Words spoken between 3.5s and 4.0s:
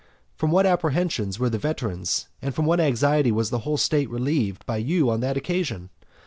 the whole